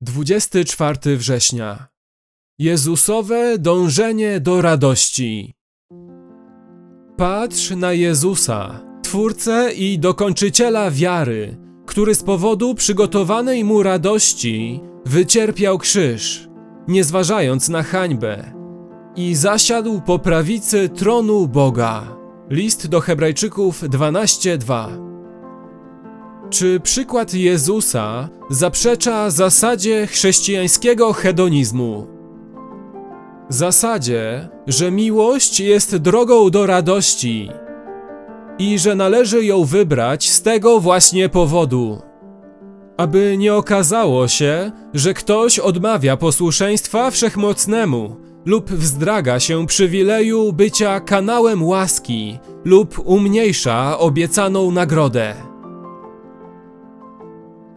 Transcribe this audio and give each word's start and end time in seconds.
24 0.00 1.16
września. 1.16 1.88
Jezusowe 2.58 3.58
dążenie 3.58 4.40
do 4.40 4.62
radości. 4.62 5.54
Patrz 7.16 7.70
na 7.70 7.92
Jezusa, 7.92 8.80
Twórcę 9.02 9.72
i 9.72 9.98
dokończyciela 9.98 10.90
wiary, 10.90 11.56
który 11.86 12.14
z 12.14 12.22
powodu 12.22 12.74
przygotowanej 12.74 13.64
mu 13.64 13.82
radości 13.82 14.80
wycierpiał 15.06 15.78
krzyż, 15.78 16.48
nie 16.88 17.04
zważając 17.04 17.68
na 17.68 17.82
hańbę, 17.82 18.52
i 19.16 19.34
zasiadł 19.34 20.00
po 20.00 20.18
prawicy 20.18 20.88
tronu 20.88 21.48
Boga. 21.48 22.16
List 22.50 22.86
do 22.86 23.00
Hebrajczyków 23.00 23.82
12:2. 23.82 25.07
Czy 26.50 26.80
przykład 26.80 27.34
Jezusa 27.34 28.28
zaprzecza 28.50 29.30
zasadzie 29.30 30.06
chrześcijańskiego 30.06 31.12
hedonizmu? 31.12 32.06
Zasadzie, 33.48 34.48
że 34.66 34.90
miłość 34.90 35.60
jest 35.60 35.96
drogą 35.96 36.50
do 36.50 36.66
radości 36.66 37.50
i 38.58 38.78
że 38.78 38.94
należy 38.94 39.44
ją 39.44 39.64
wybrać 39.64 40.30
z 40.30 40.42
tego 40.42 40.80
właśnie 40.80 41.28
powodu. 41.28 42.02
Aby 42.96 43.36
nie 43.38 43.54
okazało 43.54 44.28
się, 44.28 44.72
że 44.94 45.14
ktoś 45.14 45.58
odmawia 45.58 46.16
posłuszeństwa 46.16 47.10
wszechmocnemu 47.10 48.16
lub 48.44 48.70
wzdraga 48.70 49.40
się 49.40 49.66
przywileju 49.66 50.52
bycia 50.52 51.00
kanałem 51.00 51.64
łaski 51.64 52.38
lub 52.64 52.98
umniejsza 53.04 53.98
obiecaną 53.98 54.70
nagrodę. 54.70 55.47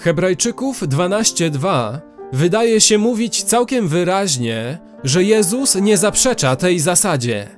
Hebrajczyków 0.00 0.82
12:2 0.82 2.00
wydaje 2.32 2.80
się 2.80 2.98
mówić 2.98 3.42
całkiem 3.42 3.88
wyraźnie, 3.88 4.78
że 5.04 5.24
Jezus 5.24 5.74
nie 5.74 5.96
zaprzecza 5.96 6.56
tej 6.56 6.80
zasadzie. 6.80 7.48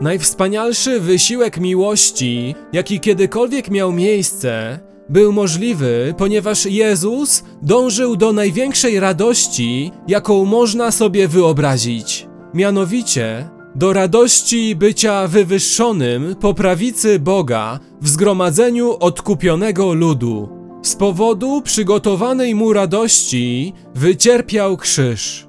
Najwspanialszy 0.00 1.00
wysiłek 1.00 1.60
miłości, 1.60 2.54
jaki 2.72 3.00
kiedykolwiek 3.00 3.70
miał 3.70 3.92
miejsce, 3.92 4.80
był 5.08 5.32
możliwy, 5.32 6.14
ponieważ 6.18 6.66
Jezus 6.66 7.44
dążył 7.62 8.16
do 8.16 8.32
największej 8.32 9.00
radości, 9.00 9.92
jaką 10.08 10.44
można 10.44 10.90
sobie 10.90 11.28
wyobrazić. 11.28 12.28
Mianowicie 12.54 13.48
do 13.74 13.92
radości 13.92 14.76
bycia 14.76 15.28
wywyższonym 15.28 16.36
po 16.40 16.54
prawicy 16.54 17.18
Boga 17.18 17.80
w 18.00 18.08
zgromadzeniu 18.08 18.96
odkupionego 19.00 19.94
ludu. 19.94 20.65
Z 20.86 20.96
powodu 20.96 21.62
przygotowanej 21.62 22.54
mu 22.54 22.72
radości 22.72 23.72
wycierpiał 23.94 24.76
krzyż. 24.76 25.46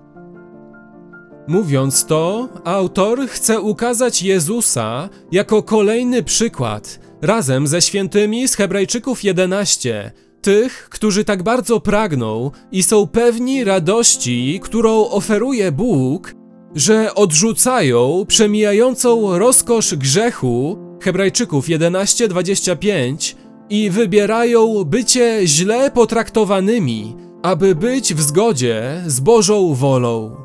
Mówiąc 1.48 2.06
to, 2.06 2.50
autor 2.64 3.28
chce 3.28 3.62
ukazać 3.62 4.24
Jezusa 4.24 5.10
jako 5.32 5.64
kolejny 5.64 6.24
przykład, 6.24 7.00
razem 7.22 7.68
ze 7.68 7.82
świętymi 7.82 8.48
z 8.48 8.56
Hebrajczyków 8.56 9.24
11, 9.24 10.12
tych, 10.42 10.90
którzy 10.90 11.24
tak 11.24 11.44
bardzo 11.44 11.80
pragną 11.80 12.52
i 12.72 12.84
są 12.84 13.08
pewni 13.08 13.64
radości, 13.64 14.60
którą 14.64 15.10
oferuje 15.10 15.72
Bóg, 15.72 16.34
że 16.76 17.16
odrzucają 17.16 18.26
przemijającą 18.28 19.38
rozkosz 19.38 19.96
grzechu 19.96 20.78
Hebrajczyków 21.02 21.68
11:25 21.68 23.47
i 23.70 23.90
wybierają 23.90 24.84
bycie 24.84 25.42
źle 25.44 25.92
potraktowanymi, 25.92 27.16
aby 27.44 27.76
być 27.76 28.14
w 28.14 28.22
zgodzie 28.22 29.04
z 29.08 29.20
Bożą 29.20 29.74
wolą. 29.74 30.36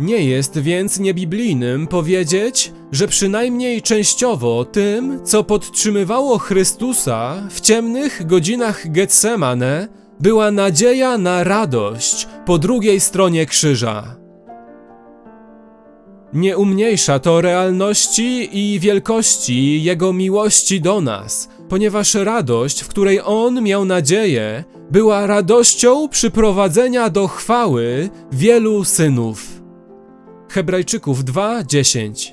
Nie 0.00 0.24
jest 0.24 0.58
więc 0.58 0.98
niebiblijnym 0.98 1.86
powiedzieć, 1.86 2.72
że 2.92 3.08
przynajmniej 3.08 3.82
częściowo 3.82 4.64
tym, 4.64 5.20
co 5.24 5.44
podtrzymywało 5.44 6.38
Chrystusa 6.38 7.48
w 7.50 7.60
ciemnych 7.60 8.26
godzinach 8.26 8.92
Getsemane, 8.92 9.88
była 10.20 10.50
nadzieja 10.50 11.18
na 11.18 11.44
radość 11.44 12.28
po 12.46 12.58
drugiej 12.58 13.00
stronie 13.00 13.46
krzyża. 13.46 14.23
Nie 16.34 16.58
umniejsza 16.58 17.18
to 17.18 17.40
realności 17.40 18.48
i 18.52 18.80
wielkości 18.80 19.82
Jego 19.82 20.12
miłości 20.12 20.80
do 20.80 21.00
nas, 21.00 21.48
ponieważ 21.68 22.14
radość, 22.14 22.80
w 22.80 22.88
której 22.88 23.20
On 23.24 23.62
miał 23.62 23.84
nadzieję, 23.84 24.64
była 24.90 25.26
radością 25.26 26.08
przyprowadzenia 26.08 27.10
do 27.10 27.28
chwały 27.28 28.08
wielu 28.32 28.84
synów. 28.84 29.62
Hebrajczyków 30.48 31.24
2:10 31.24 32.32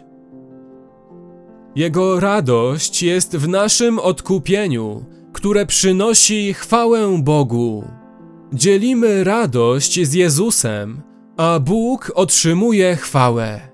Jego 1.75 2.19
radość 2.19 3.03
jest 3.03 3.37
w 3.37 3.47
naszym 3.47 3.99
odkupieniu, 3.99 5.05
które 5.33 5.65
przynosi 5.65 6.53
chwałę 6.53 7.19
Bogu. 7.23 7.83
Dzielimy 8.53 9.23
radość 9.23 10.07
z 10.07 10.13
Jezusem, 10.13 11.01
a 11.37 11.59
Bóg 11.59 12.11
otrzymuje 12.15 12.95
chwałę. 12.95 13.70